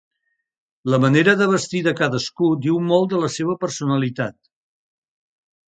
La 0.93 0.99
manera 1.03 1.35
de 1.41 1.47
vestir 1.51 1.81
de 1.89 1.93
cadascú 2.01 2.49
diu 2.67 2.81
molt 2.89 3.13
de 3.15 3.23
la 3.27 3.33
seva 3.39 3.59
personalitat. 3.67 4.39